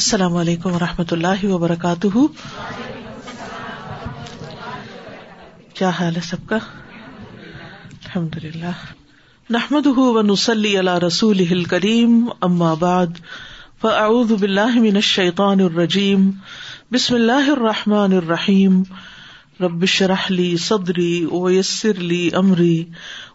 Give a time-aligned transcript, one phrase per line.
[0.00, 2.18] السلام علیکم و رحمۃ اللہ وبرکاتہ۔
[5.74, 6.58] کیا حال ہے سب کا؟
[8.04, 8.70] الحمد للہ
[9.50, 13.06] نحمد ونسلی علی رسول کریم اما بعد،
[13.80, 16.30] فاعوذ باللہ من الشیطان الرجیم۔
[16.92, 18.82] بسم اللہ الرحمٰن الرحیم۔
[19.60, 22.84] ربش رحلی صدری ویسر لی امری۔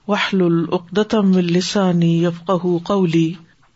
[0.07, 3.33] وحل العقدم السانی یفقہ قولی۔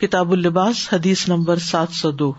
[0.00, 2.32] کتاب اللباس، حدیث نمبر سات سو دو.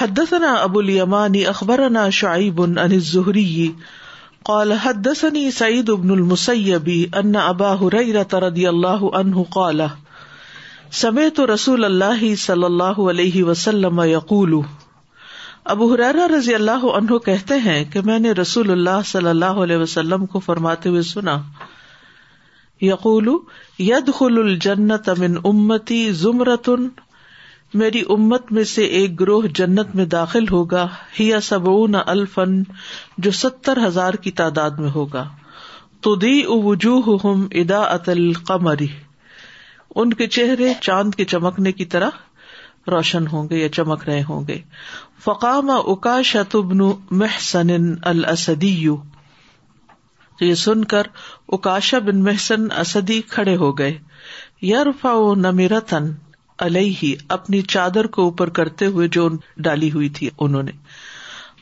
[0.00, 3.72] حدثنا ابو الیمانی اخبرنا شعیب عن الزہری،
[4.42, 9.80] قال حدثني سعید ابن المسیب ان ابا هريره رضی اللہ عنہ قال،
[10.92, 14.60] سمعت رسول اللہ صلی اللہ علیہ وسلم یقول
[15.68, 19.76] ابو حرارا رضی اللہ عنہ کہتے ہیں کہ میں نے رسول اللہ صلی اللہ علیہ
[19.76, 21.42] وسلم کو فرماتے ہوئے سنا
[22.80, 23.28] یقول
[23.78, 26.88] ید خل الجنت امن امتی زمرتن،
[27.74, 30.88] میری امت میں سے ایک گروہ جنت میں داخل ہوگا
[31.20, 32.62] ہیا سبعون الفن
[33.18, 35.28] جو ستر ہزار کی تعداد میں ہوگا۔
[36.00, 37.18] تو دی وجوہ
[37.52, 38.88] ادا اتل قمری
[39.94, 42.10] ان کے چہرے چاند کے چمکنے کی طرح
[42.90, 44.60] روشن ہوں گے یا چمک رہے ہوں گے۔
[45.24, 46.78] فقام اکا شتبن
[47.10, 48.86] محسن السدی
[50.40, 51.02] یہ سن کر
[51.48, 53.98] اکاشا بن محسن اسدی کھڑے ہو گئے۔
[54.62, 56.12] یارفا نمیرتن
[56.58, 60.72] علیہ، اپنی چادر کو اوپر کرتے ہوئے جو ڈالی ہوئی تھی انہوں نے۔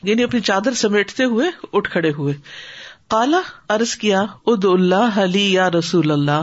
[0.03, 2.33] یعنی اپنی چادر سمیٹتے ہوئے اٹھ کھڑے ہوئے۔
[3.07, 6.41] کالا ارض کیا اد اللہ علی یا رسول اللہ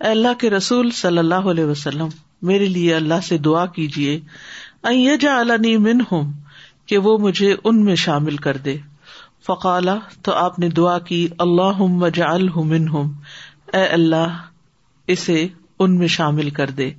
[0.00, 2.08] اللہ کے رسول صلی اللہ علیہ وسلم۔
[2.46, 4.20] میرے لیے اللہ سے دعا کیجیے۔
[5.20, 6.32] جا علنی من ہوں
[6.86, 8.76] کہ وہ مجھے ان میں شامل کر دے۔
[9.46, 13.12] فقالا، تو آپ نے دعا کی اللہ جا من ہوں
[13.72, 14.36] اے اللہ،
[15.06, 15.48] اسے
[15.78, 16.90] ان میں شامل کر دے۔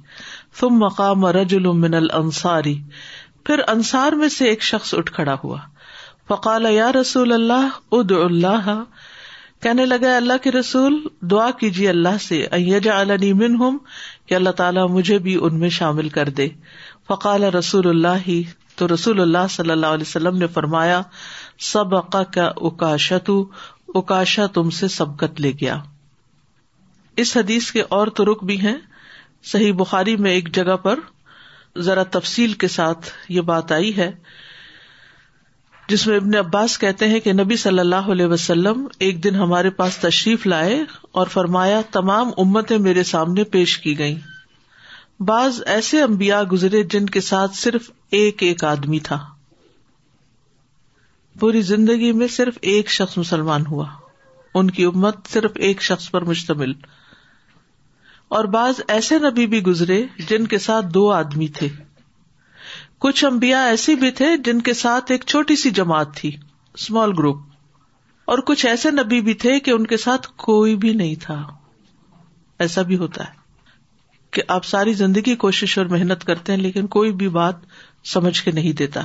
[0.60, 2.82] تم مقام رجل من الانصاری،
[3.44, 5.58] پھر انصار میں سے ایک شخص اٹھ کھڑا ہوا۔
[6.28, 8.84] فقال یا رسول اللہ اد اللہ
[9.62, 13.80] کہنے لگا اللہ کے رسول، دعا کیجیے اللہ سے علنی من ہوں
[14.26, 16.48] کہ اللہ تعالیٰ مجھے بھی ان میں شامل کر دے۔
[17.08, 18.42] فقال رسول اللہ
[18.76, 21.02] تو رسول اللہ صلی اللہ علیہ وسلم نے فرمایا
[21.60, 23.50] سب کا اکاشا تو
[23.96, 25.78] اکاشا تم سے سبقت لے گیا۔
[27.16, 28.78] اس حدیث کے اور ترک بھی ہیں۔
[29.44, 31.00] صحیح بخاری میں ایک جگہ پر
[31.78, 34.12] ذرا تفصیل کے ساتھ یہ بات آئی ہے۔
[35.88, 39.70] جس میں ابن عباس کہتے ہیں کہ نبی صلی اللہ علیہ وسلم ایک دن ہمارے
[39.70, 44.20] پاس تشریف لائے اور فرمایا، تمام امتیں میرے سامنے پیش کی گئی
[45.20, 49.26] بعض ایسے امبیا گزرے جن کے ساتھ صرف ایک ایک آدمی تھا۔
[51.40, 53.86] پوری زندگی میں صرف ایک شخص مسلمان ہوا۔
[54.54, 56.72] ان کی امت صرف ایک شخص پر مشتمل۔
[58.28, 61.87] اور بعض ایسے نبی بھی گزرے جن کے ساتھ دو آدمی تھے۔
[63.00, 66.38] کچھ امبیا ایسی بھی تھے جن کے ساتھ ایک چھوٹی سی جماعت تھی
[66.74, 67.38] اسمال گروپ
[68.26, 71.48] اور کچھ ایسے نبی بھی تھے کہ ان کے ساتھ کوئی بھی نہیں تھا۔
[72.60, 73.34] ایسا بھی ہوتا ہے
[74.32, 77.56] کہ آپ ساری زندگی کوشش اور محنت کرتے ہیں لیکن کوئی بھی بات
[78.06, 79.02] سمجھ کے نہیں دیتا۔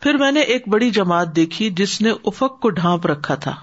[0.00, 3.54] پھر میں نے ایک بڑی جماعت دیکھی جس نے افق کو ڈھانپ رکھا تھا۔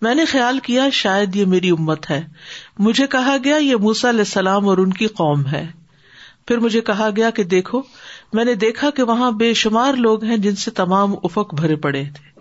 [0.00, 2.28] میں نے خیال کیا، شاید یہ میری امت ہے۔
[2.78, 5.66] مجھے کہا گیا، یہ موسا علیہ السلام اور ان کی قوم ہے۔
[6.48, 7.82] پھر مجھے کہا گیا کہ دیکھو،
[8.32, 12.04] میں نے دیکھا کہ وہاں بے شمار لوگ ہیں جن سے تمام افق بھرے پڑے
[12.04, 12.40] تھے۔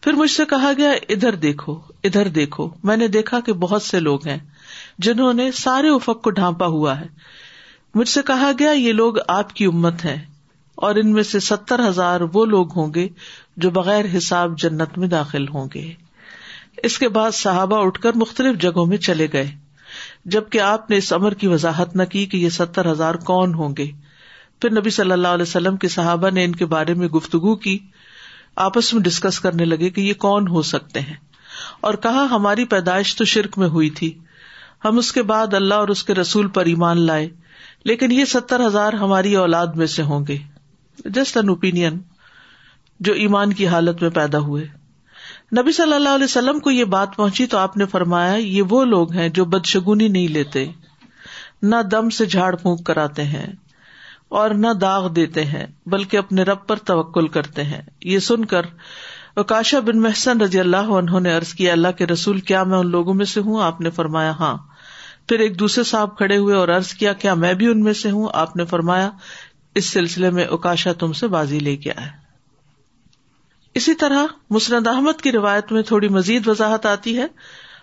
[0.00, 4.00] پھر مجھ سے کہا گیا، ادھر دیکھو ادھر دیکھو۔ میں نے دیکھا کہ بہت سے
[4.00, 4.38] لوگ ہیں
[4.98, 7.06] جنہوں نے سارے افق کو ڈھانپا ہوا ہے۔
[7.94, 10.24] مجھ سے کہا گیا، یہ لوگ آپ کی امت ہے
[10.74, 13.08] اور ان میں سے ستر ہزار وہ لوگ ہوں گے
[13.56, 15.92] جو بغیر حساب جنت میں داخل ہوں گے۔
[16.82, 19.67] اس کے بعد صحابہ اٹھ کر مختلف جگہوں میں چلے گئے۔
[20.30, 23.74] جبکہ آپ نے اس امر کی وضاحت نہ کی کہ یہ ستر ہزار کون ہوں
[23.78, 23.90] گے۔
[24.60, 27.78] پھر نبی صلی اللہ علیہ وسلم کے صحابہ نے ان کے بارے میں گفتگو کی۔
[28.56, 31.16] آپس میں ڈسکس کرنے لگے کہ یہ کون ہو سکتے ہیں۔
[31.80, 34.18] اور کہا، ہماری پیدائش تو شرک میں ہوئی تھی۔
[34.84, 37.28] ہم اس کے بعد اللہ اور اس کے رسول پر ایمان لائے،
[37.84, 40.38] لیکن یہ ستر ہزار ہماری اولاد میں سے ہوں گے۔
[41.04, 42.00] جسٹ این اوپین
[43.00, 44.77] جو ایمان کی حالت میں پیدا ہوئے۔
[45.56, 48.84] نبی صلی اللہ علیہ وسلم کو یہ بات پہنچی تو آپ نے فرمایا، یہ وہ
[48.84, 50.66] لوگ ہیں جو بدشگونی نہیں لیتے،
[51.62, 53.46] نہ دم سے جھاڑ پھونک کراتے ہیں
[54.28, 58.62] اور نہ داغ دیتے ہیں، بلکہ اپنے رب پر توکل کرتے ہیں۔ یہ سن کر
[59.36, 62.90] اکاشا بن محسن رضی اللہ عنہ نے ارض کیا، اللہ کے رسول، کیا میں ان
[62.90, 64.56] لوگوں میں سے ہوں؟ آپ نے فرمایا ہاں۔
[65.28, 68.10] پھر ایک دوسرے صاحب کھڑے ہوئے اور ارض کیا کیا میں بھی ان میں سے
[68.10, 69.10] ہوں؟ آپ نے فرمایا،
[69.74, 72.27] اس سلسلے میں اکاشا تم سے بازی لے کے آئے۔
[73.74, 77.26] اسی طرح مسند احمد کی روایت میں تھوڑی مزید وضاحت آتی ہے۔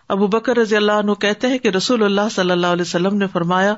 [0.09, 3.27] ابو بکر رضی اللہ عنہ کہتے ہیں کہ رسول اللہ صلی اللہ علیہ وسلم نے
[3.27, 3.73] فرمایا،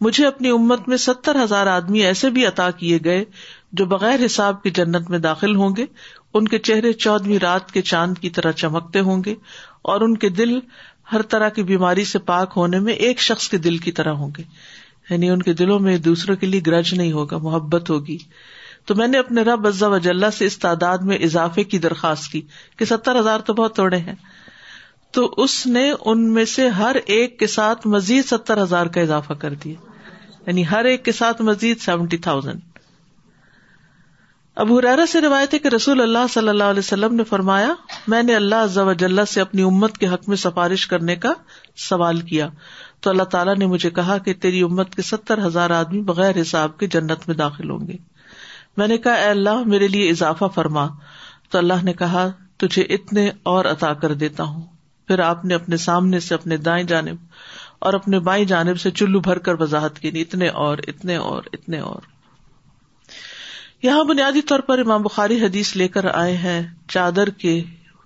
[0.00, 3.24] مجھے اپنی امت میں ستر ہزار آدمی ایسے بھی عطا کیے گئے
[3.72, 5.86] جو بغیر حساب کی جنت میں داخل ہوں گے،
[6.34, 9.34] ان کے چہرے چودہویں رات کے چاند کی طرح چمکتے ہوں گے
[9.82, 10.58] اور ان کے دل
[11.12, 14.30] ہر طرح کی بیماری سے پاک ہونے میں ایک شخص کے دل کی طرح ہوں
[14.38, 14.42] گے۔
[15.10, 18.18] یعنی ان کے دلوں میں دوسروں کے لیے گرج نہیں ہوگا، محبت ہوگی۔
[18.84, 22.40] تو میں نے اپنے رب ازا وجاللہ سے اس تعداد میں اضافے کی درخواست کی
[22.76, 24.14] کہ ستر ہزار تو بہت توڑے ہیں۔
[25.12, 29.32] تو اس نے ان میں سے ہر ایک کے ساتھ مزید ستر ہزار کا اضافہ
[29.32, 29.74] کر دیا۔
[30.46, 32.60] یعنی ہر ایک کے ساتھ مزید سیونٹی تھاؤزینڈ۔
[34.56, 37.74] ابو حرارا سے روایت ہے کہ رسول اللہ صلی اللہ علیہ وسلم نے فرمایا،
[38.08, 41.32] میں نے اللہ سے اپنی امت کے حق میں سفارش کرنے کا
[41.76, 42.48] سوال کیا۔
[43.00, 46.78] تو اللہ تعالیٰ نے مجھے کہا کہ تیری امت کے ستر ہزار آدمی بغیر حساب
[46.78, 48.09] کے جنت میں داخل ہوں گے۔
[48.80, 50.86] میں نے کہا، اے اللہ، میرے لیے اضافہ فرما۔
[51.50, 54.62] تو اللہ نے کہا، تجھے اتنے اور عطا کر دیتا ہوں۔
[55.06, 57.16] پھر آپ نے اپنے سامنے سے اپنے دائیں جانب
[57.78, 61.78] اور اپنے بائیں جانب سے چلو بھر کر وضاحت کی، اتنے اور اتنے اور اتنے
[61.78, 62.00] اور۔
[63.82, 67.62] یہاں بنیادی طور پر امام بخاری حدیث لے کر آئے ہیں چادر کے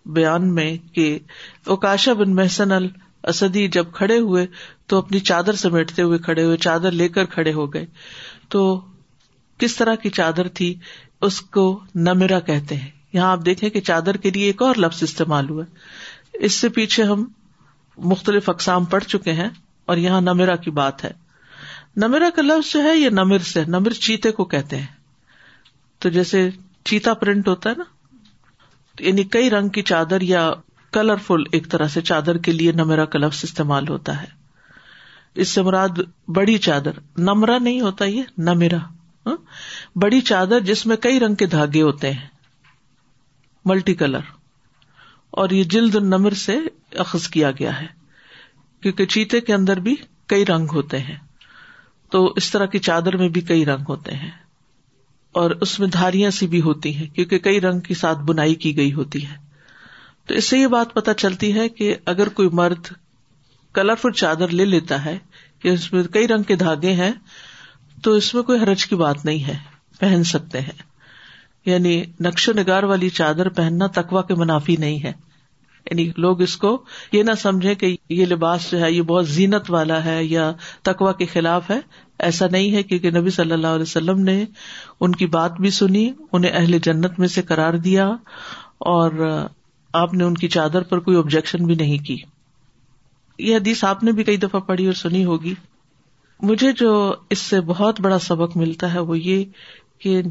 [0.07, 1.19] بیان میں کہ
[1.67, 4.47] اوکاشا بن محسن السدی جب کھڑے ہوئے
[4.87, 7.87] تو اپنی چادر سمیٹتے ہوئے کھڑے ہوئے، چادر لے کر کھڑے ہو گئے۔
[8.49, 8.85] تو
[9.65, 10.75] کس طرح کی چادر تھی،
[11.21, 15.03] اس کو نمیرا کہتے ہیں۔ یہاں آپ دیکھیں کہ چادر کے لیے ایک اور لفظ
[15.03, 15.65] استعمال ہوا۔
[16.33, 17.25] اس سے پیچھے ہم
[17.99, 19.49] مختلف اقسام پڑھ چکے ہیں
[19.87, 21.11] اور یہاں نمیرا کی بات ہے۔
[21.97, 24.87] نمیرا کا لفظ جو ہے یہ نمر سے، نمر چیتے کو کہتے ہیں۔
[25.99, 26.51] تو جیسے
[26.85, 27.85] چیتا پرنٹ ہوتا ہے نا
[29.01, 30.53] یعنی کئی رنگ کی چادر یا
[30.93, 34.27] کلرفل ایک طرح سے چادر کے لیے نمیرا کا لفظ استعمال ہوتا ہے۔
[35.35, 35.89] اس سے مراد
[36.29, 38.94] بڑی چادر نمرا نہیں ہوتا یہ نمیرا
[39.27, 39.37] ہاں؟
[39.99, 42.29] بڑی چادر جس میں کئی رنگ کے دھاگے ہوتے ہیں۔
[43.65, 44.21] Multi colour.
[45.31, 46.59] اور یہ جلد نمر سے
[46.93, 47.87] اخذ کیا گیا ہے۔
[48.81, 51.17] کیونکہ چیتے کے اندر بھی کئی رنگ ہوتے ہیں۔
[52.11, 54.31] تو اس طرح کی چادر میں بھی کئی رنگ ہوتے ہیں۔
[55.33, 58.77] اور اس میں دھاریاں سی بھی ہوتی ہیں، کیونکہ کئی رنگ کے ساتھ بنائی کی
[58.77, 59.37] گئی ہوتی ہے۔
[60.27, 62.93] تو اس سے یہ بات پتا چلتی ہے کہ اگر کوئی مرد
[63.73, 65.19] کلرفل چادر لے لیتا ہے
[65.59, 67.13] کہ اس میں کئی رنگ کے دھاگے ہیں
[68.05, 69.57] تو اس میں کوئی حرج کی بات نہیں ہے،
[69.99, 70.83] پہن سکتے ہیں۔
[71.65, 75.13] یعنی نقش و نگار والی چادر پہننا تکوا کے منافی نہیں ہے۔
[75.87, 79.71] یعنی لوگ اس کو یہ نہ سمجھے کہ یہ لباس جو ہے، یہ بہت زینت
[79.71, 80.53] والا ہے یا
[80.83, 81.81] تکوا کے خلاف ہے۔
[82.19, 84.45] ایسا نہیں ہے کیونکہ نبی صلی اللہ علیہ وسلم نے
[85.01, 88.09] ان کی بات بھی سنی، انہیں اہل جنت میں سے قرار دیا
[88.79, 89.41] اور
[89.93, 92.17] آپ نے ان کی چادر پر کوئی آبجیکشن بھی نہیں کی۔
[93.39, 95.55] یہ حدیث آپ نے بھی کئی دفعہ پڑھی اور سنی ہوگی۔
[96.41, 99.45] مجھے جو اس سے بہت بڑا سبق ملتا ہے وہ یہ
[99.99, 100.23] کہ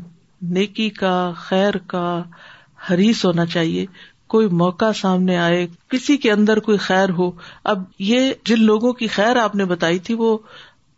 [0.41, 2.23] نیکی کا، خیر کا
[2.89, 3.85] حریث ہونا چاہیے۔
[4.27, 7.31] کوئی موقع سامنے آئے، کسی کے اندر کوئی خیر ہو۔
[7.63, 10.37] اب یہ جن لوگوں کی خیر آپ نے بتائی تھی، وہ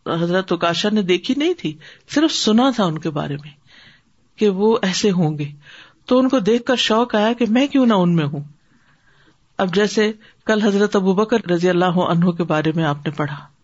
[0.08, 1.78] حضرت اکاشا نے دیکھی نہیں تھی۔
[2.10, 3.52] صرف سنا تھا ان کے بارے میں
[4.36, 5.52] کہ وہ ایسے ہوں گے۔
[6.06, 8.44] تو ان کو دیکھ کر شوق آیا کہ میں کیوں نہ ان میں ہوں۔
[9.58, 10.12] اب جیسے
[10.46, 13.55] کل حضرت ابو بکر رضی اللہ عنہ کے بارے میں آپ نے پڑھا۔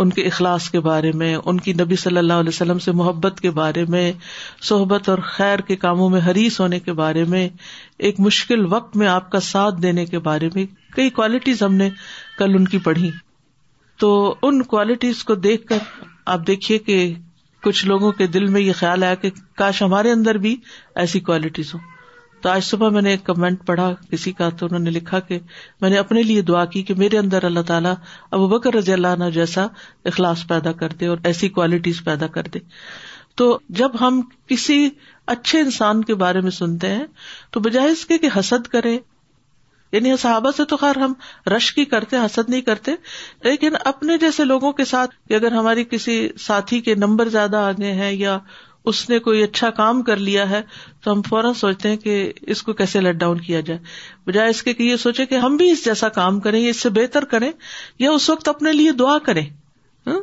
[0.00, 3.40] ان کے اخلاص کے بارے میں، ان کی نبی صلی اللہ علیہ وسلم سے محبت
[3.40, 4.12] کے بارے میں،
[4.62, 7.48] صحبت اور خیر کے کاموں میں حریث ہونے کے بارے میں،
[7.98, 10.66] ایک مشکل وقت میں آپ کا ساتھ دینے کے بارے میں
[10.96, 11.90] کئی کوالٹیز ہم نے
[12.38, 13.10] کل ان کی پڑھی۔
[13.98, 15.78] تو ان کوالٹیز کو دیکھ کر
[16.26, 17.14] آپ دیکھیے کہ
[17.62, 20.56] کچھ لوگوں کے دل میں یہ خیال آیا کہ کاش ہمارے اندر بھی
[20.94, 21.99] ایسی کوالٹیز ہوں۔
[22.40, 25.38] تو آج صبح میں نے ایک کمنٹ پڑھا کسی کا تو انہوں نے لکھا کہ
[25.80, 27.94] میں نے اپنے لیے دعا کی کہ میرے اندر اللہ تعالیٰ
[28.30, 29.66] ابو بکر رضی اللہ عنہ جیسا
[30.04, 32.58] اخلاص پیدا کر دے اور ایسی کوالٹیز پیدا کر دے۔
[33.34, 34.90] تو جب ہم کسی
[35.26, 37.06] اچھے انسان کے بارے میں سنتے ہیں
[37.50, 38.98] تو بجائے اس کے کہ حسد کرے
[39.92, 41.12] یعنی صحابہ سے تو خیر ہم
[41.46, 42.92] رش کی کرتے، حسد نہیں کرتے،
[43.44, 48.12] لیکن اپنے جیسے لوگوں کے ساتھ اگر ہماری کسی ساتھی کے نمبر زیادہ آگے ہیں
[48.12, 48.38] یا
[48.84, 50.62] اس نے کوئی اچھا کام کر لیا ہے
[51.04, 53.80] تو ہم فوراً سوچتے ہیں کہ اس کو کیسے لیٹ ڈاؤن کیا جائے۔
[54.26, 56.80] بجائے اس کے کہ یہ سوچے کہ ہم بھی اس جیسا کام کریں یا اس
[56.80, 57.52] سے بہتر کریں،
[57.98, 59.48] یا اس وقت اپنے لیے دعا کریں۔
[60.06, 60.20] ہاں؟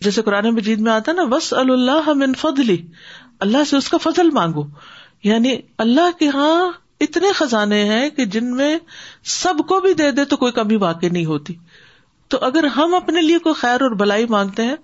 [0.00, 2.86] جیسے قرآن مجید میں آتا نا وس اللہ من فضلی
[3.40, 4.64] اللہ سے اس کا فضل مانگو۔
[5.24, 8.78] یعنی اللہ کے ہاں اتنے خزانے ہیں کہ جن میں
[9.24, 11.54] سب کو بھی دے دے تو کوئی کمی واقع نہیں ہوتی۔
[12.28, 14.76] تو اگر ہم اپنے لیے کوئی خیر اور بلائی مانگتے ہیں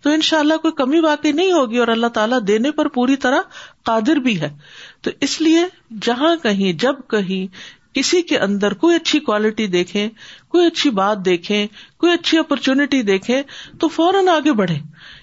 [0.00, 3.16] تو ان شاء اللہ کوئی کمی واقع نہیں ہوگی اور اللہ تعالیٰ دینے پر پوری
[3.16, 3.38] طرح
[3.84, 4.56] قادر بھی ہے۔
[5.02, 5.64] تو اس لیے
[6.02, 7.46] جہاں کہیں، جب کہیں،
[7.94, 10.08] کسی کے اندر کوئی اچھی کوالٹی دیکھیں،
[10.48, 11.66] کوئی اچھی بات دیکھیں،
[11.98, 13.42] کوئی اچھی اپرچونٹی دیکھیں،
[13.80, 14.78] تو فوراً آگے بڑھے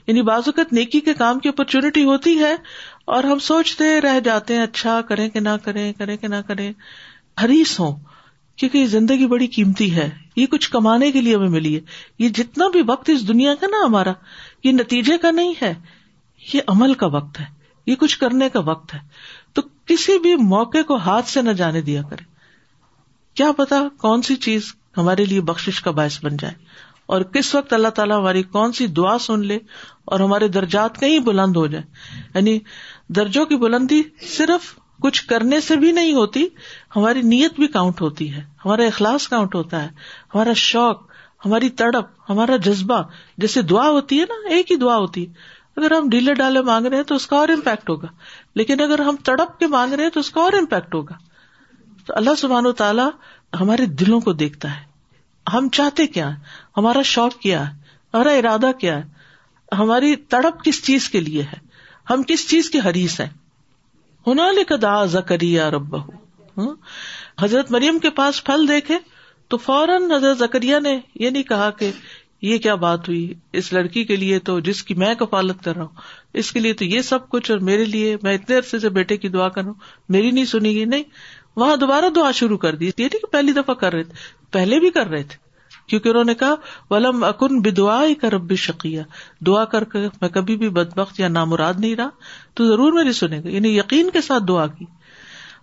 [0.07, 2.55] یعنی بعض اوقات نیکی کے کام کی اپرچونٹی ہوتی ہے
[3.05, 6.74] اور ہم سوچتے رہ جاتے ہیں اچھا کریں کہ نہ کریں کریں کہ نہ کریں۔
[7.41, 7.96] ہریس ہوں،
[8.55, 11.79] کیونکہ یہ زندگی بڑی قیمتی ہے۔ یہ کچھ کمانے کے لیے ہمیں ملی ہے۔
[12.19, 14.13] یہ جتنا بھی وقت اس دنیا کا نا ہمارا
[14.63, 15.73] یہ نتیجے کا نہیں ہے،
[16.53, 17.45] یہ عمل کا وقت ہے،
[17.85, 18.99] یہ کچھ کرنے کا وقت ہے۔
[19.53, 22.23] تو کسی بھی موقع کو ہاتھ سے نہ جانے دیا کرے۔
[23.33, 26.53] کیا پتا کون سی چیز ہمارے لیے بخش کا باعث بن جائے۔
[27.05, 29.59] اور کس وقت اللہ تعالیٰ ہماری کون سی دعا سن لے
[30.05, 31.83] اور ہمارے درجات کہیں بلند ہو جائے۔
[32.35, 32.59] یعنی
[33.09, 36.47] درجوں کی بلندی صرف کچھ کرنے سے بھی نہیں ہوتی،
[36.95, 39.89] ہماری نیت بھی کاؤنٹ ہوتی ہے، ہمارا اخلاص کاؤنٹ ہوتا ہے،
[40.35, 41.01] ہمارا شوق
[41.46, 43.01] ہماری تڑپ، ہمارا جذبہ،
[43.38, 45.34] جیسے دعا ہوتی ہے نا، ایک ہی دعا ہوتی ہے۔
[45.77, 48.08] اگر ہم ڈیلے ڈالے مانگ رہے ہیں تو اس کا اور امپیکٹ ہوگا۔
[48.56, 51.13] لیکن اگر ہم تڑپ کے مانگ رہے ہیں تو اس کا اور امپیکٹ ہوگا۔
[52.06, 53.10] تو اللہ سبحان و تعالیٰ
[53.60, 54.86] ہمارے دلوں کو دیکھتا ہے۔
[55.53, 56.32] ہم چاہتے کیا
[56.77, 57.74] ہمارا شوق کیا ہے؟
[58.13, 59.03] ہمارا ارادہ کیا ہے؟
[59.75, 61.67] ہماری تڑپ کس چیز کے لیے ہے؟
[62.10, 63.29] ہم کس چیز کے حریث ہیں؟
[64.82, 65.96] دا زکری رب
[67.41, 68.98] حضرت مریم کے پاس پھل دیکھے۔
[69.48, 71.92] تو فوراً حضرت زکری نے یہ نہیں کہا کہ
[72.42, 75.82] یہ کیا بات ہوئی؟ اس لڑکی کے لیے تو جس کی میں کفالت کر رہا
[75.82, 75.96] ہوں،
[76.34, 79.18] اس کے لیے تو یہ سب کچھ اور میرے لیے، میں اتنے عرصے سے بیٹے
[79.18, 81.04] کی دعا کر رہا ہوں، میری نہیں سنی گی نہیں۔
[81.56, 84.13] وہاں دوبارہ دعا شروع کر دی۔ یہ نہیں کہ پہلی دفعہ کر رہے تھے،
[84.51, 85.48] پہلے بھی کر رہے تھے۔
[85.88, 86.56] کیونکہ انہوں نے کہا،
[86.89, 89.01] ولم اکن بدعا ہی کر ربی شکیہ
[89.39, 92.10] دعا کر کے میں کبھی بھی بد بخت یا نامراد نہیں رہا۔
[92.54, 94.86] تو ضرور میری سنے گا یعنی یقین کے ساتھ دعا کی۔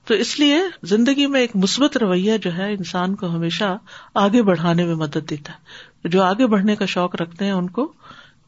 [0.04, 3.76] تو اس لیے زندگی میں ایک مثبت رویہ جو ہے انسان کو ہمیشہ
[4.14, 7.92] آگے بڑھانے میں مدد دیتا ہے۔ جو آگے بڑھنے کا شوق رکھتے ہیں ان کو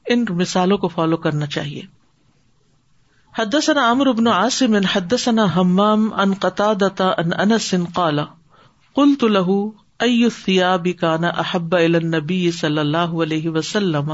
[0.07, 1.83] ان مثالوں کو فالو کرنا چاہیے۔
[3.39, 8.21] حدثنا عمرو بن عاصم، حدثنا حمام ان قطع دتا ان انس قال،
[8.95, 14.11] قلت له الثياب كان احب الى النبي صلی اللہ علیہ وسلم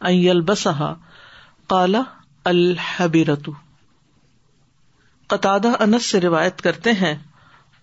[0.00, 0.94] ان يلبسها؟
[1.66, 1.94] قال
[2.44, 3.50] الحبرۃ
[5.32, 7.14] قطع انس سے روایت کرتے ہیں۔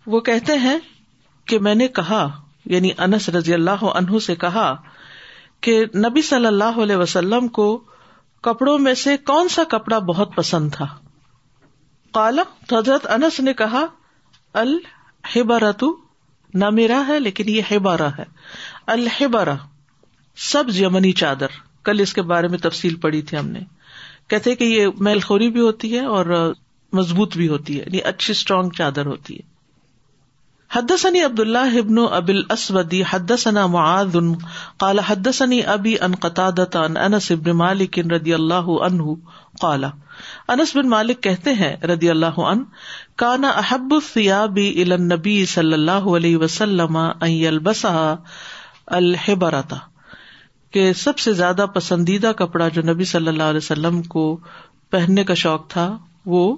[0.06, 0.80] وہ کہتے ہیں
[1.46, 4.76] کہ میں نے کہا یعنی انس رضی اللہ عنہ سے کہا
[5.62, 7.84] کہ نبی صلی اللہ علیہ وسلم کو
[8.42, 10.86] کپڑوں میں سے کون سا کپڑا بہت پسند تھا۔
[12.14, 12.42] کالا
[12.72, 13.86] حضرت انس نے کہا
[14.54, 15.84] الحبرت
[16.54, 18.24] نہ میرا ہے لیکن یہ ہیبارا ہے۔
[18.88, 19.56] الحبرا
[20.38, 21.48] سبز یمنی چادر۔
[21.84, 23.60] کل اس کے بارے میں تفصیل پڑی تھی ہم نے۔
[24.28, 26.54] کہتے کہ یہ میل خوری بھی ہوتی ہے اور
[26.94, 29.60] مضبوط بھی ہوتی ہے یعنی اچھی اسٹرانگ چادر ہوتی ہے۔
[30.76, 34.18] حدثني عبد الله ابن ابي الاسود، حدثنا معاذ،
[34.78, 39.14] قال حدثني ابي ان قتادة عن انس بن مالك رضي الله عنه
[39.62, 39.84] قال،
[40.48, 42.64] انس بن مالک کہتے ہیں رضی اللہ عنہ،
[43.16, 48.16] کان احب الثياب الى النبي صلی اللہ علیہ وسلم ان يلبسها
[48.86, 49.78] الحبرة
[50.72, 54.38] کہ سب سے زیادہ پسندیدہ کپڑا جو نبی صلی اللہ علیہ وسلم کو
[54.90, 56.56] پہننے کا شوق تھا وہ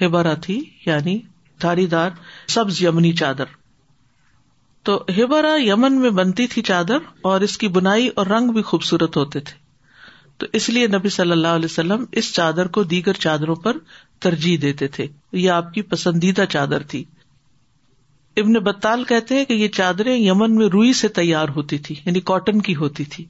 [0.00, 1.18] ہبرا تھی یعنی
[1.62, 2.10] دھاری دار
[2.48, 3.44] سبز یمنی چادر۔
[4.82, 9.16] تو ہبرا یمن میں بنتی تھی چادر اور اس کی بنائی اور رنگ بھی خوبصورت
[9.16, 9.62] ہوتے تھے۔
[10.38, 13.76] تو اس لیے نبی صلی اللہ علیہ وسلم اس چادر کو دیگر چادروں پر
[14.20, 17.04] ترجیح دیتے تھے۔ یہ آپ کی پسندیدہ چادر تھی۔
[18.36, 22.20] ابن بطال کہتے ہیں کہ یہ چادریں یمن میں روئی سے تیار ہوتی تھی یعنی
[22.20, 23.24] کاٹن کی ہوتی تھی۔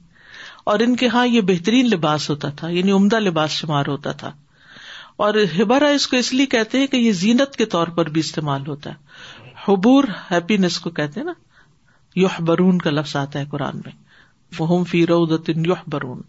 [0.63, 4.31] اور ان کے ہاں یہ بہترین لباس ہوتا تھا یعنی عمدہ لباس شمار ہوتا تھا۔
[5.17, 8.19] اور ہبارا اس کو اس لیے کہتے ہیں کہ یہ زینت کے طور پر بھی
[8.19, 8.95] استعمال ہوتا ہے۔
[9.67, 11.33] حبور ہیپینس کو کہتے ہیں نا۔
[12.15, 13.91] یوح برون کا لفظ آتا ہے قرآن میں۔
[14.59, 16.21] وہ فی یوح برون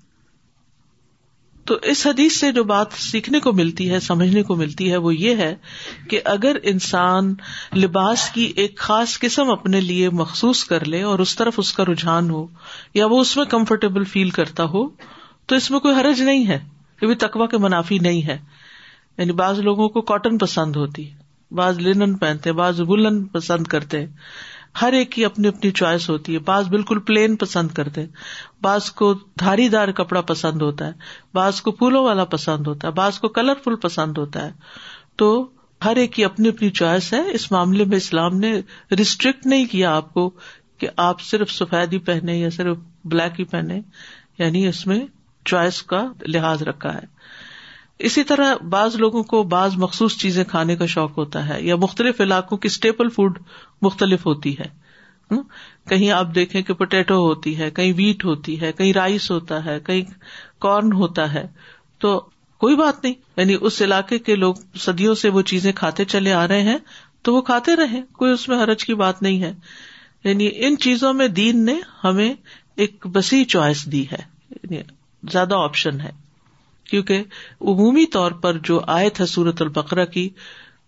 [1.65, 5.17] تو اس حدیث سے جو بات سیکھنے کو ملتی ہے، سمجھنے کو ملتی ہے، وہ
[5.17, 5.57] یہ ہے
[6.11, 7.35] کہ اگر انسان
[7.77, 11.85] لباس کی ایک خاص قسم اپنے لیے مخصوص کر لے اور اس طرف اس کا
[11.85, 12.47] رجحان ہو،
[12.95, 14.89] یا وہ اس میں کمفرٹیبل فیل کرتا ہو،
[15.47, 16.59] تو اس میں کوئی حرج نہیں ہے
[17.03, 18.39] یہ بھی تقوا کے منافی نہیں ہے۔
[19.19, 21.17] یعنی بعض لوگوں کو کاٹن پسند ہوتی ہے،
[21.51, 24.07] بعض لینن پہنتے، بعض بلن پسند کرتے۔
[24.83, 28.07] ہر ایک کی اپنی اپنی چوائس ہوتی ہے، بعض بالکل پلین پسند کرتے۔
[28.63, 30.93] بعض کو دھاری دار کپڑا پسند ہوتا ہے،
[31.35, 34.53] بعض کو پھولوں والا پسند ہوتا ہے، بعض کو کلر فل پسند ہوتا ہے۔
[35.17, 35.49] تو
[35.85, 38.61] ہر ایک کی اپنی اپنی چوائس ہے۔ اس معاملے میں اسلام نے
[38.99, 40.31] ریسٹرکٹ نہیں کیا آپ کو
[40.79, 43.81] کہ آپ صرف سفید ہی پہنے یا صرف بلیک ہی پہنے
[44.39, 45.07] یعنی اس میں
[45.45, 47.15] چوائس کا لحاظ رکھا ہے۔
[47.99, 52.21] اسی طرح بعض لوگوں کو بعض مخصوص چیزیں کھانے کا شوق ہوتا ہے یا مختلف
[52.21, 53.39] علاقوں کی اسٹیپل فوڈ
[53.83, 54.85] مختلف ہوتی ہے۔
[55.89, 59.81] کہیں آپ دیکھیں کہ پوٹیٹو ہوتی ہے، کہیں ویٹ ہوتی ہے، کہیں رائس ہوتا ہے،
[59.81, 60.03] کہیں
[60.59, 61.47] کارن ہوتا ہے۔
[61.99, 66.33] تو کوئی بات نہیں یعنی اس علاقے کے لوگ صدیوں سے وہ چیزیں کھاتے چلے
[66.33, 66.79] آ رہے ہیں
[67.23, 69.53] تو وہ کھاتے رہے کوئی اس میں حرج کی بات نہیں ہے۔
[70.25, 72.35] یعنی ان چیزوں میں دین نے ہمیں
[72.77, 74.77] ایک وسیع چوائس دی ہے یعنی
[75.33, 76.24] زیادہ آپشن ہے۔
[76.91, 77.25] کیونکہ
[77.61, 80.29] عمومی طور پر جو آئے تھا سورت البقرا کی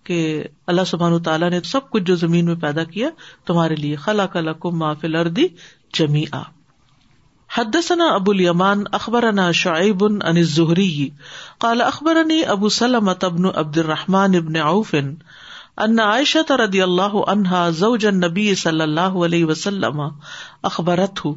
[0.05, 3.09] کہ اللہ سبحان تعالیٰ نے سب کچھ جو زمین میں پیدا کیا
[3.47, 5.47] تمہارے لیے خلا کلا کم معافل اردی
[5.95, 6.43] جمی آ
[7.59, 11.09] حدثنا ابو الیمان، اخبرنا شعیب ان الزہری،
[11.59, 14.95] قال اخبرنی ابو سلمۃ ابن عبد الرحمن ابن عوف
[15.77, 20.01] ان عائشہ رضی اللہ عنہا زوج النبی صلی اللہ علیہ وسلم
[20.63, 21.33] اخبرته۔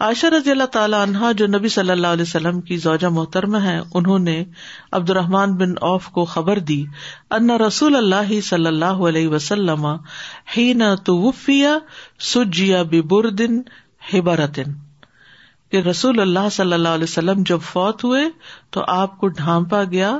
[0.00, 3.80] عائشہ رضی اللہ تعالیٰ عنہا، جو نبی صلی اللہ علیہ وسلم کی زوجہ محترمہ ہے
[3.94, 4.44] انہوں نے
[4.92, 6.84] عبد الرحمان بن اوف کو خبر دی،
[7.30, 9.86] ان رسول اللہ صلی اللہ علیہ وسلم
[10.56, 11.78] ہین توفیا
[12.20, 13.60] سجیا ببردن
[14.14, 14.72] ہبرتن
[15.70, 18.24] کہ رسول اللہ صلی اللہ علیہ وسلم جب فوت ہوئے
[18.70, 20.18] تو آپ کو ڈھانپا گیا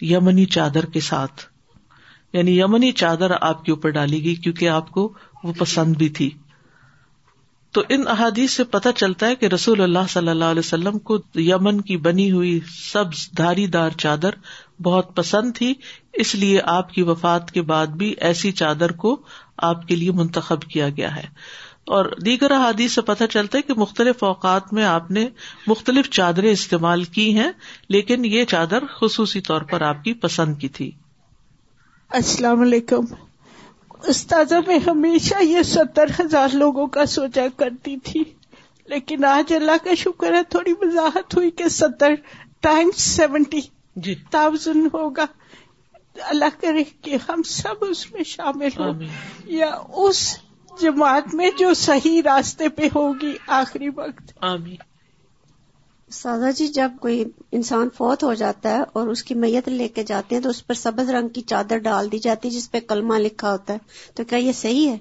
[0.00, 1.42] یمنی چادر کے ساتھ۔
[2.32, 5.12] یعنی یمنی چادر آپ کے اوپر ڈالی گئی کیونکہ آپ کو
[5.44, 6.30] وہ پسند بھی تھی۔
[7.76, 11.18] تو ان احادیث سے پتہ چلتا ہے کہ رسول اللہ صلی اللہ علیہ وسلم کو
[11.34, 12.60] یمن کی بنی ہوئی
[12.92, 14.30] سبز دھاری دار چادر
[14.82, 15.74] بہت پسند تھی،
[16.12, 19.22] اس لیے آپ کی وفات کے بعد بھی ایسی چادر کو
[19.56, 21.22] آپ کے لیے منتخب کیا گیا ہے۔
[21.84, 25.28] اور دیگر احادیث سے پتہ چلتا ہے کہ مختلف اوقات میں آپ نے
[25.66, 27.52] مختلف چادریں استعمال کی ہیں،
[27.88, 30.90] لیکن یہ چادر خصوصی طور پر آپ کی پسند کی تھی۔
[32.10, 33.14] السلام علیکم۔
[34.02, 38.24] استاذہ میں ہمیشہ یہ ستر ہزار لوگوں کا سوچا کرتی تھی
[38.86, 42.14] لیکن آج اللہ کا شکر ہے تھوڑی وضاحت ہوئی کہ ستر
[42.60, 43.60] ٹائمس سیونٹی
[43.96, 45.24] جی۔ تھاؤزینڈ ہوگا۔
[46.14, 48.92] اللہ کرے کہ ہم سب اس میں شامل ہوں۔
[49.44, 50.38] یا اس
[50.80, 54.95] جماعت میں جو صحیح راستے پہ ہوگی آخری وقت۔ آمین۔
[56.10, 60.02] سادہ جی جب کوئی انسان فوت ہو جاتا ہے اور اس کی میت لے کے
[60.02, 62.80] جاتے ہیں تو اس پر سبز رنگ کی چادر ڈال دی جاتی ہے جس پہ
[62.80, 63.78] کلمہ لکھا ہوتا ہے۔
[64.14, 64.98] تو کیا یہ صحیح ہے؟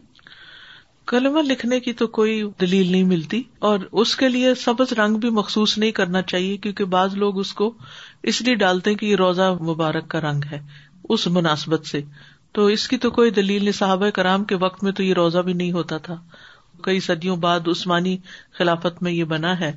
[1.07, 5.29] کلمہ لکھنے کی تو کوئی دلیل نہیں ملتی اور اس کے لیے سبز رنگ بھی
[5.29, 7.73] مخصوص نہیں کرنا چاہیے کیونکہ بعض لوگ اس کو
[8.23, 10.59] اس لیے ڈالتے ہیں کہ یہ روزہ مبارک کا رنگ ہے
[11.09, 12.01] اس مناسبت سے۔
[12.51, 15.37] تو اس کی تو کوئی دلیل نہیں۔ صحابہ کرام کے وقت میں تو یہ روزہ
[15.37, 16.15] بھی نہیں ہوتا تھا۔
[16.81, 18.17] کئی صدیوں بعد عثمانی
[18.57, 19.71] خلافت میں یہ بنا ہے۔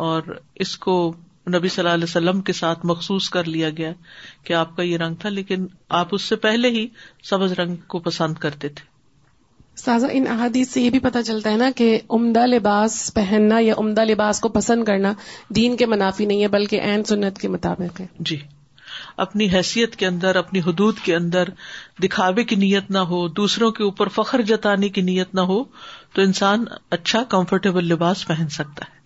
[0.00, 0.22] اور
[0.54, 1.14] اس کو
[1.54, 3.92] نبی صلی اللہ علیہ وسلم کے ساتھ مخصوص کر لیا گیا
[4.44, 6.86] کہ آپ کا یہ رنگ تھا لیکن آپ اس سے پہلے ہی
[7.22, 8.90] سبز رنگ کو پسند کرتے تھے۔
[9.76, 13.74] سازا ان احادیث سے یہ بھی پتا چلتا ہے نا کہ عمدہ لباس پہننا یا
[13.78, 15.12] عمدہ لباس کو پسند کرنا
[15.48, 18.36] دین کے منافی نہیں ہے بلکہ عین سنت کے مطابق ہے۔ جی۔
[19.16, 21.44] اپنی حیثیت کے اندر اپنی حدود کے اندر
[22.02, 25.64] دکھاوے کی نیت نہ ہو دوسروں کے اوپر فخر جتانے کی نیت نہ ہو
[26.12, 28.99] تو انسان اچھا کمفرٹیبل لباس پہن سکتا ہے۔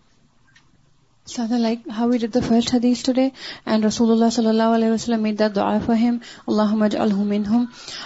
[1.26, 3.32] Sada, like how we did the first hadith today,
[3.64, 7.62] and Rasulullah sallallahu alaihi wasallam made that dua for him, Allahumma ij'alhu minhum.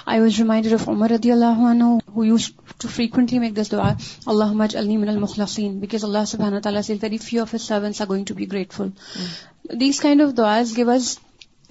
[0.07, 3.97] I was reminded of Umar radiallahu anhu, who used to frequently make this dua,
[4.35, 8.01] Allahumma ij'alni min al-mukhlasin, because Allah subhanahu wa ta'ala says very few of his servants
[8.01, 8.93] are going to be grateful.
[9.69, 11.19] These kind of duas give us,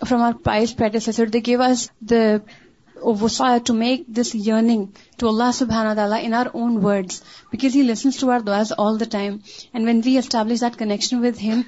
[0.05, 2.41] from our pious predecessor, they gave us the
[3.65, 4.85] to make this learning
[5.17, 8.99] to اللہ سبحانہ تعالیٰ in our own words because he listens to our those all
[8.99, 9.37] the time
[9.73, 11.61] and when we establish connection with him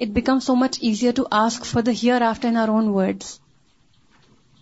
[0.00, 3.38] it become so much easier to ask for the here after in our own words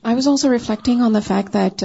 [0.04, 1.84] I was also reflecting on the fact that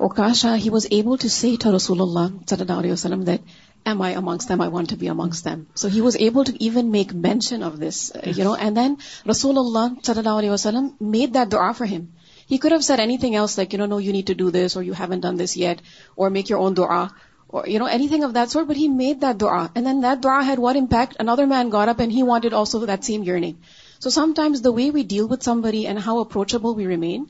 [0.00, 0.08] oh
[0.56, 3.40] he was able to see to رسول اللہ صلی اللہ علیہ وسلم that
[3.86, 6.52] I'm I amongst them I want to be amongst them so he was able to
[6.60, 8.94] even make mention of this you know and then
[9.30, 12.04] رسول اللہ صلی اللہ علیہ وسلم میڈ دیٹ دو اے ہم
[12.46, 14.92] He could have said anything else like, no, you need to do this, or you
[14.92, 15.80] haven't done this yet,
[16.16, 17.14] or make your own dua,
[17.48, 19.70] or anything of that sort, but he made that dua.
[19.74, 21.16] And then that dua had what impact?
[21.20, 23.58] Another man got up and he wanted also that same yearning.
[24.00, 27.28] So sometimes the way we deal with somebody and how approachable we remain,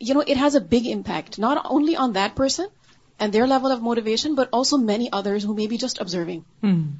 [0.00, 2.68] it has a big impact, not only on that person
[3.20, 6.44] and their level of motivation, but also many others who may be just observing.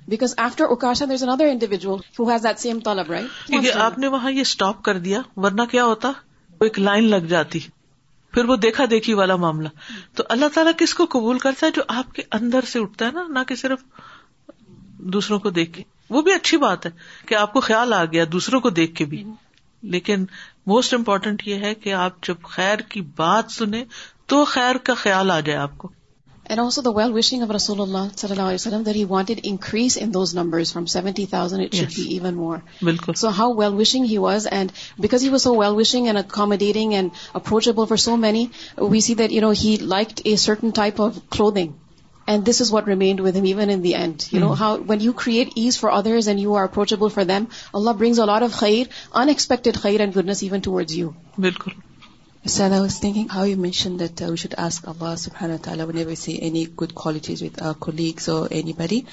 [0.08, 3.28] Because after Ukasha, there's another individual who has that same talab, right?
[3.46, 6.12] کیونکہ آپ نے وہاں یہ stop کر دیا ورنہ کیا ہوتا
[6.60, 7.60] ایک لائن لگ جاتی
[8.32, 9.68] پھر وہ دیکھا دیکھی والا معاملہ۔
[10.14, 13.10] تو اللہ تعالیٰ کس کو قبول کرتا ہے جو آپ کے اندر سے اٹھتا ہے
[13.12, 13.78] نا؟ نہ کہ صرف
[14.98, 16.90] دوسروں کو دیکھ کے۔ وہ بھی اچھی بات ہے
[17.26, 19.24] کہ آپ کو خیال آ گیا دوسروں کو دیکھ کے بھی۔
[19.82, 20.26] لیکن
[20.66, 23.84] موسٹ امپورٹینٹ یہ ہے کہ آپ جب خیر کی بات سنیں
[24.26, 25.88] تو خیر کا خیال آ جائے آپ کو۔
[26.50, 30.34] And also the well-wishing of Rasulullah sallallahu alaihi wasallam that he wanted increase in those
[30.34, 31.96] numbers from 70,000, it should Yes.
[31.96, 32.62] be even more.
[32.82, 34.72] بالکل So how well-wishing he was, and
[35.06, 38.50] because he was so well-wishing and accommodating and approachable for so many,
[38.94, 41.74] we see that, you know, he liked a certain type of clothing.
[42.26, 44.26] And this is what remained with him even in the end.
[44.30, 47.48] You know, how when you create ease for others and you are approachable for them,
[47.72, 51.14] Allah brings a lot of khair, unexpected khair and goodness even towards you.
[51.44, 51.72] بالکل
[52.46, 55.64] Ustad, I was thinking how you mentioned that uh, we should ask Allah subhanahu wa
[55.64, 59.06] ta'ala whenever we see any good qualities with our colleagues or anybody.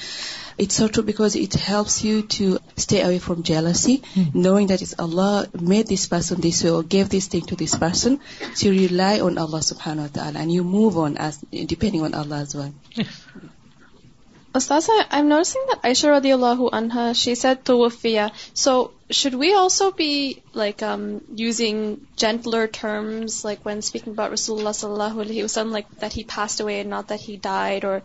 [0.60, 4.94] It's so true because it helps you to stay away from jealousy, knowing that it's
[5.00, 8.20] Allah made this person this way or gave this thing to this person.
[8.54, 12.14] So you rely on Allah subhanahu wa ta'ala and you move on as depending on
[12.14, 12.74] Allah as well.
[14.56, 15.88] استاث I am nursing
[16.72, 18.10] انہا she see
[18.54, 20.84] so should we also be like
[21.38, 27.02] using gentler terms like when speaking but رسول صلی اللہ تر ہی fast وے نا
[27.02, 28.00] تر ہی ڈائر or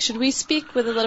[0.00, 1.06] should we speak whether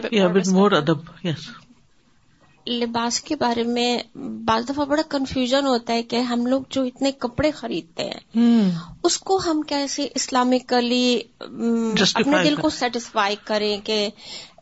[2.68, 7.12] لباس کے بارے میں بعض دفعہ بڑا کنفیوژن ہوتا ہے کہ ہم لوگ جو اتنے
[7.12, 8.72] کپڑے خریدتے ہیں
[9.04, 14.10] اس کو ہم کیسے اسلامکلی اپنے دل۔ کو سیٹسفائی کریں کہ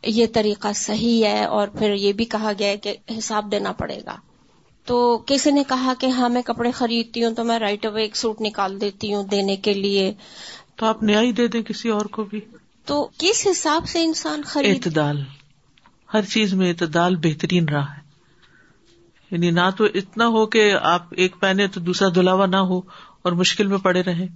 [0.03, 3.99] یہ طریقہ صحیح ہے اور پھر یہ بھی کہا گیا ہے کہ حساب دینا پڑے
[4.05, 4.15] گا۔
[4.85, 8.15] تو کسی نے کہا کہ ہاں میں کپڑے خریدتی ہوں تو میں رائٹ اوے ایک
[8.15, 10.13] سوٹ نکال دیتی ہوں دینے کے لیے۔
[10.75, 12.39] تو آپ نیا ہی دے دیں کسی اور کو بھی۔
[12.85, 15.23] تو کس حساب سے انسان خرید اعتدال۔
[16.13, 18.09] ہر چیز میں اعتدال بہترین رہا ہے۔
[19.31, 22.77] یعنی نہ تو اتنا ہو کہ آپ ایک پہنے تو دوسرا دلاوا نہ ہو
[23.21, 24.27] اور مشکل میں پڑے رہیں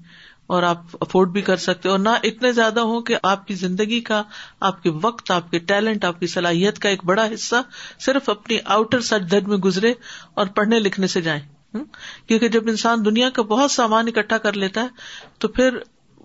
[0.47, 3.99] اور آپ افورڈ بھی کر سکتے اور نہ اتنے زیادہ ہو کہ آپ کی زندگی
[3.99, 4.23] کا،
[4.59, 7.55] آپ کے وقت، آپ کے ٹیلنٹ، آپ کی صلاحیت کا ایک بڑا حصہ
[7.99, 9.93] صرف اپنی آؤٹر سچ دھر میں گزرے
[10.33, 11.75] اور پڑھنے لکھنے سے جائیں۔
[12.27, 14.87] کیونکہ جب انسان دنیا کا بہت سامان اکٹھا کر لیتا ہے
[15.39, 15.77] تو پھر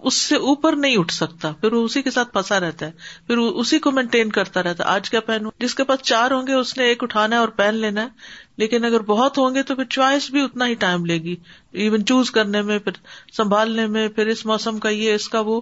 [0.02, 2.90] اس سے اوپر نہیں اٹھ سکتا، پھر وہ اسی کے ساتھ پھنسا رہتا ہے۔
[3.26, 6.30] پھر وہ اسی کو مینٹین کرتا رہتا ہے۔ آج کیا پہنوں؟ جس کے پاس چار
[6.30, 8.08] ہوں گے، اس نے ایک اٹھانا ہے اور پہن لینا ہے۔
[8.56, 11.36] لیکن اگر بہت ہوں گے تو پھر چوائس بھی اتنا ہی ٹائم لے گی۔
[11.70, 12.92] ایون چوز کرنے میں، پھر
[13.32, 15.60] سنبھالنے میں، پھر اس موسم کا یہ، اس کا وہ۔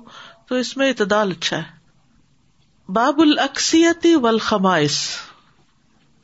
[0.49, 1.77] تو اس میں اعتدال اچھا ہے۔
[2.92, 5.09] باب الاکسیتی والخمائس۔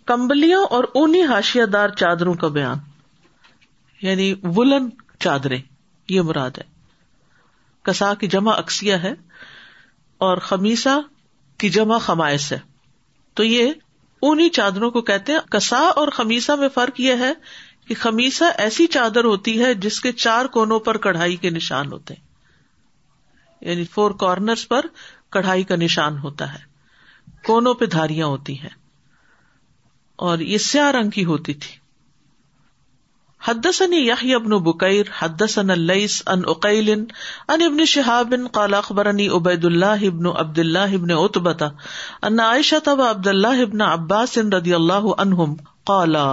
[0.06, 2.76] کمبلیوں اور اونی ہاشیہ دار چادروں کا بیان۔
[4.02, 4.88] یعنی ولن
[5.20, 5.62] چادریں،
[6.08, 6.71] یہ مراد ہے۔
[7.82, 9.12] کسا کی جمع اکسیا ہے
[10.18, 10.98] اور خمیسا
[11.58, 12.58] کی جمع خمائس ہے۔
[13.34, 13.72] تو یہ
[14.20, 17.32] اونی چادروں کو کہتے ہیں۔ کسا اور خمیسا میں فرق یہ ہے
[17.86, 22.14] کہ خمیسا ایسی چادر ہوتی ہے جس کے چار کونوں پر کڑھائی کے نشان ہوتے
[22.14, 22.32] ہیں۔
[23.60, 24.80] یعنی فور کارنرز پر
[25.30, 26.72] کڑھائی کا نشان ہوتا ہے۔
[27.44, 28.68] کونوں پہ دھاریاں ہوتی ہیں۔
[30.16, 31.81] اور یہ سیاہ رنگ کی ہوتی تھی۔
[33.42, 36.90] حدثني يحيى بن بكير، حدثنا الليث عن عقيل
[37.48, 41.70] عن ابن شهاب قال اخبرني عبيد الله بن عبد الله بن عتبة
[42.24, 46.26] ان عائشة وعبد الله بن عباس رضي الله عنهم قالا،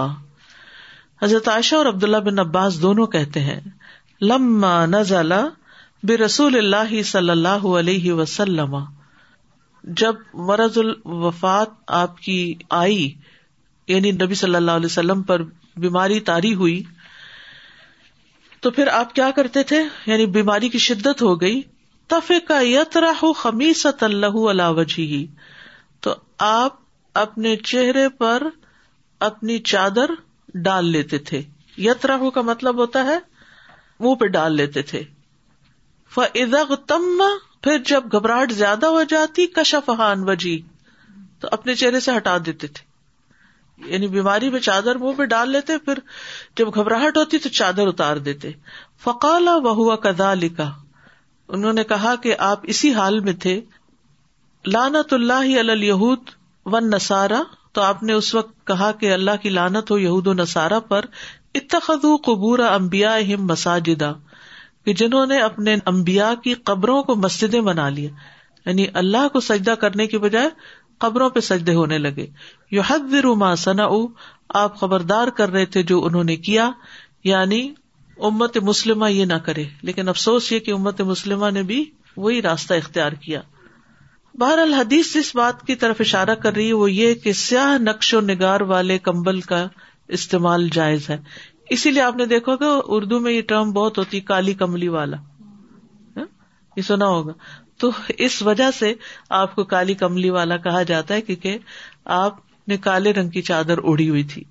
[1.22, 3.60] حضرت عائشہ اور عبداللہ بن عباس دونوں کہتے ہیں،
[4.20, 5.32] لما نزل
[6.02, 8.76] برسول اللہ صلی اللہ علیہ وسلم،
[9.84, 10.14] جب
[10.46, 13.02] مرض الوفات آپ کی آئی
[13.88, 15.42] یعنی نبی صلی اللہ علیہ وسلم پر
[15.76, 16.82] بیماری تاری ہوئی
[18.60, 21.62] تو پھر آپ کیا کرتے تھے؟ یعنی بیماری کی شدت ہو گئی۔
[22.06, 25.34] تف کا یتراہ خمیست اللہ علا وجہ
[26.00, 26.76] تو آپ
[27.14, 28.42] اپنے چہرے پر
[29.20, 30.10] اپنی چادر
[30.54, 31.42] ڈال لیتے تھے۔
[31.78, 33.18] یتراہ کا مطلب ہوتا ہے
[34.00, 35.02] منہ پہ ڈال لیتے تھے۔
[36.14, 37.22] فض تم
[37.62, 40.62] پھر جب گھبراہٹ زیادہ ہو جاتی کشفہان وجی
[41.40, 42.89] تو اپنے چہرے سے ہٹا دیتے تھے۔
[43.86, 45.94] یعنی بیماری میں چادر منہ پہ ڈال لیتے، پھر
[46.56, 48.50] جب گھبراہٹ ہوتی تو چادر اتار دیتے۔
[49.02, 50.74] فقالا وہ کدا لکھا
[51.48, 53.60] انہوں نے کہا کہ آپ اسی حال میں تھے۔
[54.66, 56.18] لانت اللہ الہود
[56.64, 60.32] و نسارا تو آپ نے اس وقت کہا کہ اللہ کی لانت ہو یہود و
[60.32, 61.04] نصارہ پر۔
[61.54, 64.14] اتخذ قبور امبیا ہم مساجدہ۔
[64.84, 68.10] کہ جنہوں نے اپنے امبیا کی قبروں کو مسجدیں بنا لیا۔
[68.66, 70.48] یعنی اللہ کو سجدہ کرنے کی بجائے
[71.00, 72.26] قبروں پہ سجدے ہونے لگے۔
[72.70, 73.88] یو حد ما سنا
[74.48, 76.70] آپ خبردار کر رہے تھے جو انہوں نے کیا
[77.24, 77.74] یعنی
[78.16, 82.74] امت مسلمہ یہ نہ کرے۔ لیکن افسوس یہ کہ امت مسلمہ نے بھی وہی راستہ
[82.74, 83.40] اختیار کیا۔
[84.34, 88.14] بہر الحدیث جس بات کی طرف اشارہ کر رہی ہے، وہ یہ کہ سیاہ نقش
[88.14, 89.66] و نگار والے کمبل کا
[90.08, 91.18] استعمال جائز ہے۔
[91.70, 95.16] اسی لیے آپ نے دیکھا کہ اردو میں یہ ٹرم بہت ہوتی، کالی کملی والا۔
[96.16, 96.24] ہاں،
[96.76, 97.32] یہ سنا ہوگا۔
[97.80, 98.94] تو اس وجہ سے
[99.30, 101.58] آپ کو کالی کملی والا کہا جاتا ہے کیونکہ
[102.04, 102.36] آپ
[102.68, 104.44] نے کالے رنگ کی چادر اڑی ہوئی تھی۔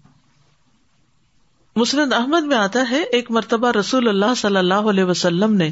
[1.75, 5.71] مسند احمد میں آتا ہے، ایک مرتبہ رسول اللہ صلی اللہ علیہ وسلم نے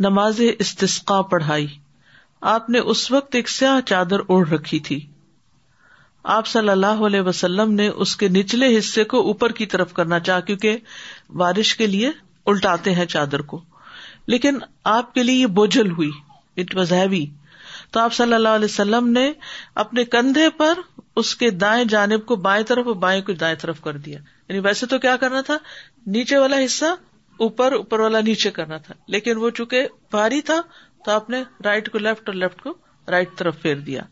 [0.00, 1.66] نماز استسقا پڑھائی۔
[2.40, 5.06] آپ نے اس وقت ایک سیاہ چادر اوڑھ رکھی تھی۔
[6.22, 10.20] آپ صلی اللہ علیہ وسلم نے اس کے نچلے حصے کو اوپر کی طرف کرنا
[10.20, 10.76] چاہ کیونکہ
[11.30, 12.10] بارش کے لیے
[12.46, 13.60] الٹاتے ہیں چادر کو۔
[14.26, 16.10] لیکن آپ کے لیے یہ بوجھل ہوئی۔
[16.56, 17.26] It was heavy.
[17.90, 19.32] تو آپ صلی اللہ علیہ وسلم نے
[19.74, 20.78] اپنے کندھے پر
[21.16, 24.58] اس کے دائیں جانب کو بائیں طرف اور بائیں کو دائیں طرف کر دیا۔ یعنی
[24.58, 25.56] ویسے تو کیا کرنا تھا؟
[26.06, 26.84] نیچے والا حصہ
[27.36, 30.60] اوپر اوپر والا نیچے کرنا تھا۔ لیکن وہ چونکہ بھاری تھا،
[31.04, 32.74] تو آپ نے رائٹ کو لیفٹ اور لیفٹ کو
[33.08, 34.02] رائٹ طرف پھیر دیا۔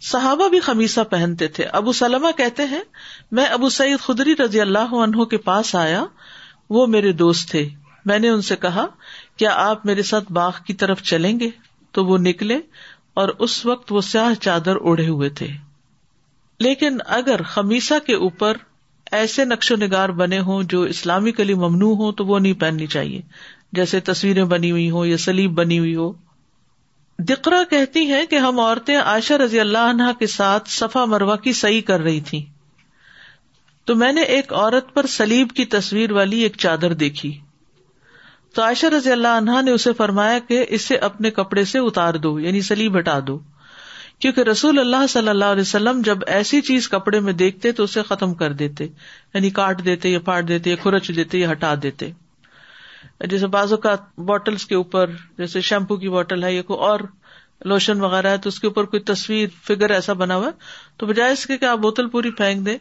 [0.00, 2.82] صحابہ بھی خمیسہ پہنتے تھے۔ ابو سلمہ کہتے ہیں،
[3.30, 6.04] میں ابو سعید خدری رضی اللہ عنہ کے پاس آیا،
[6.70, 7.68] وہ میرے دوست تھے۔
[8.04, 8.86] میں نے ان سے کہا
[9.40, 11.50] کیا آپ میرے ساتھ باغ کی طرف چلیں گے؟
[11.92, 12.58] تو وہ نکلے
[13.14, 15.48] اور اس وقت وہ سیاہ چادر اوڑھے ہوئے تھے۔
[16.60, 18.56] لیکن اگر خمیسہ کے اوپر
[19.12, 22.86] ایسے نقش و نگار بنے ہوں جو اسلامی کلی ممنوع ہو تو وہ نہیں پہننی
[22.86, 23.22] چاہیے۔
[23.72, 26.12] جیسے تصویریں بنی ہوئی ہوں یا سلیب بنی ہوئی ہو۔
[27.18, 31.52] دقرا کہتی ہیں کہ ہم عورتیں عائشہ رضی اللہ عنہا کے ساتھ صفا مروا کی
[31.52, 32.44] صحیح کر رہی تھی
[33.84, 37.40] تو میں نے ایک عورت پر سلیب کی تصویر والی ایک چادر دیکھی۔
[38.54, 42.40] تو عائشہ رضی اللہ عنہا نے اسے فرمایا کہ اسے اپنے کپڑے سے اتار دو
[42.40, 43.38] یعنی سلیب ہٹا دو۔
[44.18, 48.02] کیونکہ رسول اللہ صلی اللہ علیہ وسلم جب ایسی چیز کپڑے میں دیکھتے تو اسے
[48.02, 48.84] ختم کر دیتے
[49.34, 52.10] یعنی کاٹ دیتے یا پاٹ دیتے یا کھرچ دیتے یا ہٹا دیتے۔
[53.20, 57.00] جیسے بازو کا بوٹلس کے اوپر، جیسے شیمپو کی بوٹل ہے یا کوئی اور
[57.64, 60.50] لوشن وغیرہ ہے، تو اس کے اوپر کوئی تصویر فگر ایسا بنا ہوا
[60.96, 62.78] تو بجائے اس کے کہ آپ بوتل پوری پھینک دیں،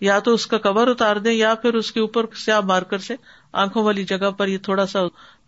[0.00, 3.14] یا تو اس کا کور اتار دیں یا پھر اس کے اوپر سیاہ مارکر سے
[3.52, 4.98] آنکھوں والی جگہ پر یہ تھوڑا سا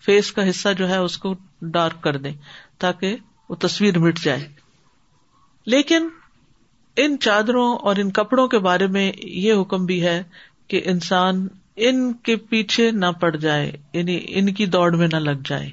[0.05, 2.33] فیس کا حصہ جو ہے اس کو ڈارک کر دیں
[2.79, 3.17] تاکہ
[3.49, 4.49] وہ تصویر مٹ جائے۔
[5.67, 6.09] لیکن
[6.97, 10.23] ان چادروں اور ان کپڑوں کے بارے میں یہ حکم بھی ہے
[10.69, 15.41] کہ انسان ان کے پیچھے نہ پڑ جائے یعنی ان کی دوڑ میں نہ لگ
[15.45, 15.71] جائے۔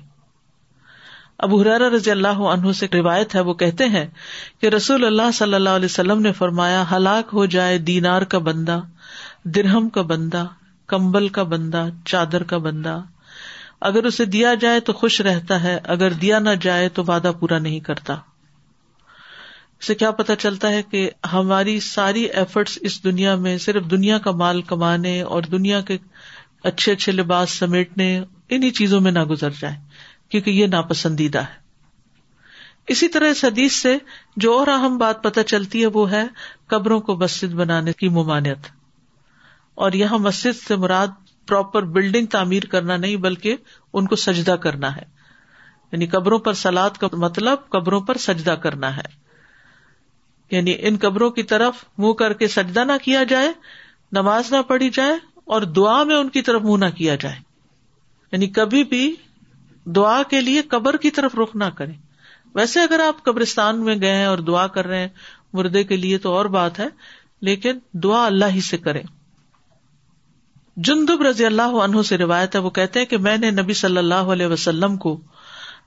[1.38, 4.06] ابو حرار رضی اللہ عنہ سے روایت ہے، وہ کہتے ہیں
[4.62, 8.80] کہ رسول اللہ صلی اللہ علیہ وسلم نے فرمایا، ہلاک ہو جائے دینار کا بندہ،
[9.44, 10.48] درہم کا بندہ
[10.92, 13.02] کمبل کا بندہ، چادر کا بندہ۔
[13.82, 17.60] اگر اسے دیا جائے تو خوش رہتا ہے، اگر دیا نہ جائے تو وعدہ پورا
[17.60, 18.16] نہیں کرتا۔
[19.82, 24.32] سے کیا پتا چلتا ہے کہ ہماری ساری ایفرٹس اس دنیا میں صرف دنیا کا
[24.32, 25.98] مال کمانے اور دنیا کے
[26.64, 29.76] اچھے اچھے لباس سمیٹنے انہیں چیزوں میں نہ گزر جائے،
[30.30, 31.62] کیونکہ یہ ناپسندیدہ ہے۔
[32.88, 33.98] اسی طرح اس حدیث سے
[34.36, 36.24] جو اور اہم بات پتہ چلتی ہے، وہ ہے
[36.68, 38.81] قبروں کو مسجد بنانے کی ممانعت۔
[39.76, 41.08] اور یہاں مسجد سے مراد
[41.48, 43.56] پراپر بلڈنگ تعمیر کرنا نہیں، بلکہ
[43.94, 45.22] ان کو سجدہ کرنا ہے۔
[45.92, 49.22] یعنی قبروں پر سلاد کا مطلب قبروں پر سجدہ کرنا ہے۔
[50.52, 53.52] یعنی ان قبروں کی طرف منہ کر کے سجدہ نہ کیا جائے،
[54.12, 55.14] نماز نہ پڑھی جائے
[55.46, 57.36] اور دعا میں ان کی طرف منہ نہ کیا جائے۔
[58.32, 59.16] یعنی کبھی بھی
[59.86, 61.92] دعا کے لیے قبر کی طرف رخ نہ کرے
[62.56, 65.10] ویسے اگر آپ قبرستان میں گئے ہیں اور دعا کر رہے ہیں،
[65.54, 66.88] مردے کے لیے تو اور بات ہے،
[67.42, 69.02] لیکن دعا اللہ ہی سے کرے
[70.84, 73.98] جندب رضی اللہ عنہ سے روایت ہے، وہ کہتے ہیں کہ میں نے نبی صلی
[73.98, 75.22] اللہ علیہ وسلم کو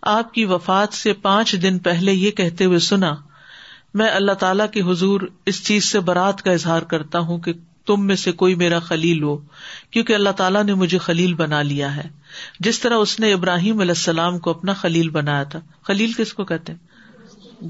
[0.02, 3.14] آپ کی وفات سے پانچ دن پہلے یہ کہتے ہوئے سنا،
[3.94, 7.52] میں اللہ تعالیٰ کی حضور اس چیز سے برات کا اظہار کرتا ہوں کہ
[7.86, 9.36] تم میں سے کوئی میرا خلیل ہو،
[9.90, 12.08] کیونکہ اللہ تعالیٰ نے مجھے خلیل بنا لیا ہے۔
[12.60, 16.44] جس طرح اس نے ابراہیم علیہ السلام کو اپنا خلیل بنایا تھا۔ خلیل کس کو
[16.44, 16.94] کہتے ہیں؟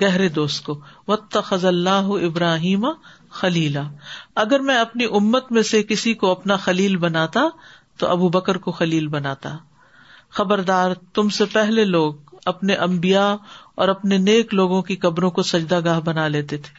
[0.02, 2.86] گہرے دوست کو۔ وط خز اللہ ابراہیم
[3.34, 3.82] خلیلا
[4.34, 7.40] اگر میں اپنی امت میں سے کسی کو اپنا خلیل بناتا،
[7.98, 9.56] تو ابو بکر کو خلیل بناتا۔
[10.30, 13.36] خبردار، تم سے پہلے لوگ اپنے امبیا
[13.74, 16.74] اور اپنے نیک لوگوں کی قبروں کو سجدہ گاہ بنا لیتے تھے۔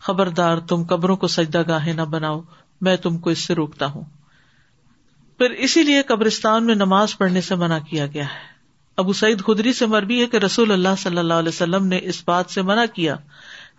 [0.00, 2.40] خبردار، تم قبروں کو سجدہ گاہ نہ بناؤ،
[2.80, 4.04] میں تم کو اس سے روکتا ہوں۔
[5.38, 8.58] پھر اسی لیے قبرستان میں نماز پڑھنے سے منع کیا گیا ہے۔
[8.96, 12.22] ابو سعید خدری سے مربی ہے کہ رسول اللہ صلی اللہ علیہ وسلم نے اس
[12.26, 13.16] بات سے منع کیا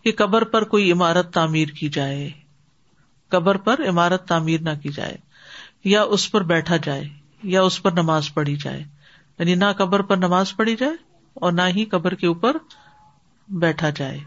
[0.04, 2.30] کہ قبر پر کوئی عمارت تعمیر کی جائے،
[3.30, 5.18] قبر پر عمارت تعمیر نہ کی جائے،
[5.84, 7.04] یا اس پر بیٹھا جائے،
[7.44, 8.84] یا اس پر نماز پڑھی جائے۔
[9.40, 10.94] یعنی نہ قبر پر نماز پڑھی جائے
[11.34, 12.58] اور نہ ہی قبر کے اوپر
[13.50, 14.18] بیٹھا جائے۔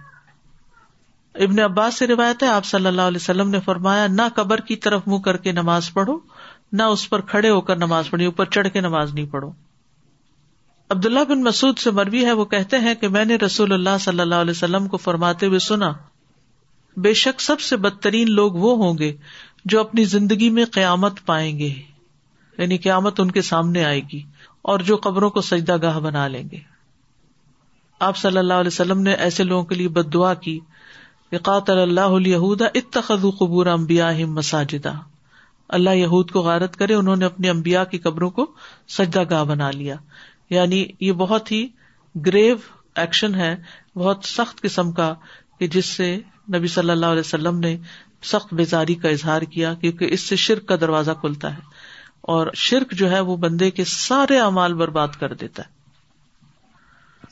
[1.35, 4.77] ابن عباس سے روایت ہے، آپ صلی اللہ علیہ وسلم نے فرمایا، نہ قبر کی
[4.77, 6.19] طرف منہ کر کے نماز پڑھو،
[6.73, 9.53] نہ اس پر کھڑے ہو کر نماز پڑھی اوپر چڑھ کے نماز نہیں پڑھو۔
[10.93, 14.21] عبداللہ بن مسعد سے مربی ہے، وہ کہتے ہیں کہ میں نے رسول اللہ صلی
[14.21, 15.93] اللہ علیہ وسلم کو فرماتے ہوئے سنا،
[16.97, 19.17] بے شک سب سے بدترین لوگ وہ ہوں گے
[19.65, 21.75] جو اپنی زندگی میں قیامت پائیں گے
[22.59, 24.23] یعنی قیامت ان کے سامنے آئے گی
[24.63, 26.59] اور جو قبروں کو سجدہ گاہ بنا لیں گے۔
[28.01, 30.59] آپ صلی اللہ علیہ وسلم نے ایسے لوگوں کے لیے بد دعا کی
[31.43, 34.93] قاتل اللہ اتخذوا قبور امبیا مساجدہ۔
[35.69, 38.47] اللہ یہود کو غارت کرے، انہوں نے اپنی امبیا کی قبروں کو
[38.89, 39.97] سجدہ گاہ بنا لیا۔
[40.55, 41.69] یعنی یہ بہت ہی
[42.27, 42.57] گریو
[42.95, 43.57] ایکشن ہے،
[43.97, 45.15] بہت سخت قسم کا،
[45.59, 46.21] کہ جس سے
[46.55, 47.77] نبی صلی اللہ علیہ وسلم نے
[48.23, 51.61] سخت بیزاری کا اظہار کیا، کیونکہ اس سے شرک کا دروازہ کھلتا ہے۔
[52.21, 55.83] اور شرک جو ہے، وہ بندے کے سارے اعمال برباد کر دیتا ہے۔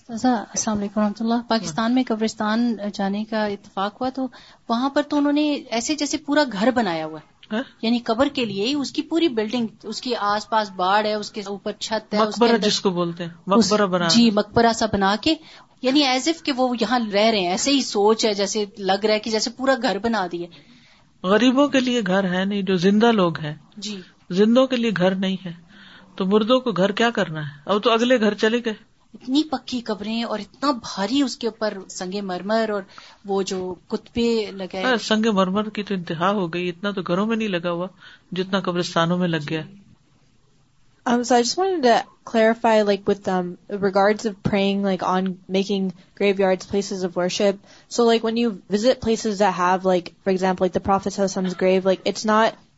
[0.08, 4.28] السلام علیکم رحمۃ اللہ۔ پاکستان میں قبرستان جانے کا اتفاق ہوا تو
[4.68, 7.39] وہاں پر تو انہوں نے ایسے جیسے پورا گھر بنایا ہوا ہے۔
[7.82, 11.14] یعنی قبر کے لیے ہی اس کی پوری بلڈنگ اس کے آس پاس باڑ ہے
[11.14, 14.86] اس کے اوپر چھت ہے مقبرہ جس کو بولتے ہیں مقبرہ بنا جی مقبرہ سا
[14.92, 15.34] بنا کے
[15.82, 19.04] یعنی ایز اف کہ وہ یہاں رہ رہے ہیں ایسے ہی سوچ ہے جیسے لگ
[19.04, 20.46] رہا ہے کہ جیسے پورا گھر بنا دیے
[21.22, 25.14] غریبوں کے لیے گھر ہے نہیں جو زندہ لوگ ہیں۔ جی۔ زندوں کے لیے گھر
[25.14, 25.52] نہیں ہے۔
[26.16, 29.80] تو مردوں کو گھر کیا کرنا ہے؟ اب تو اگلے گھر چلے گئے۔ اتنی پکی
[29.80, 32.82] قبریں اور اتنا بھاری اس کے اوپر سنگ مرمر اور
[33.24, 37.26] وہ جو کتبے لگے ہاں، سنگ مرمر کی تو انتہا ہو گئی اتنا تو گھروں
[37.26, 37.86] میں نہیں لگا
[38.32, 39.62] جتنا قبرستانوں میں لگ گیا۔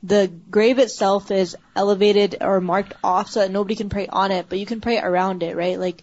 [0.02, 4.46] The grave itself is elevated or marked off so that nobody can pray on it,
[4.48, 5.78] but you can pray around it, right?
[5.78, 6.02] Like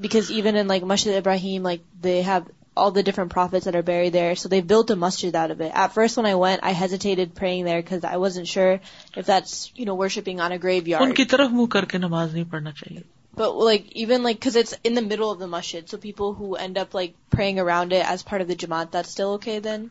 [0.00, 3.82] because even in like Masjid Ibrahim, like they have all the different prophets that are
[3.82, 5.70] buried there, so they built a masjid out of it.
[5.72, 8.80] At first, when I went, I hesitated praying there because I wasn't sure
[9.16, 11.02] if that's you know worshiping on a graveyard.
[11.02, 13.02] ان کی طرف منہ کر کے نماز نہیں پڑھنا چاہیے
[13.36, 16.54] But like even like because it's in the middle of the masjid, so people who
[16.64, 19.90] end up like praying around it as part of the jamaat, that's still okay then,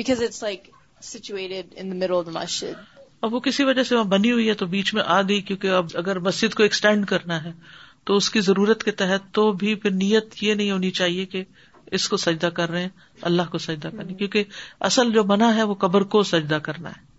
[0.00, 0.70] because it's like
[1.04, 2.74] situated in the middle of the masjid.
[3.22, 5.70] اب وہ کسی وجہ سے وہاں بنی ہوئی ہے تو بیچ میں آ گئی، کیونکہ
[5.70, 7.52] اب اگر مسجد کو ایکسٹینڈ کرنا ہے،
[8.04, 11.44] تو اس کی ضرورت کے تحت تو بھی پھر نیت یہ نہیں ہونی چاہیے کہ
[11.92, 12.88] اس کو سجدہ کر رہے ہیں،
[13.22, 14.44] اللہ کو سجدہ کرنے، کیونکہ
[14.80, 17.13] اصل جو بنا ہے وہ قبر کو سجدہ کرنا ہے